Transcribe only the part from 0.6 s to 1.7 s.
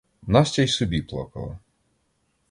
й собі плакала.